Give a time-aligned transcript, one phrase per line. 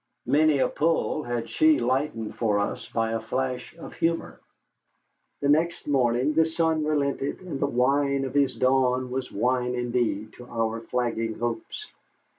[0.25, 4.39] Many a pull had she lightened for us by a flash of humor.
[5.41, 10.33] The next morning the sun relented, and the wine of his dawn was wine indeed
[10.37, 11.85] to our flagging hopes.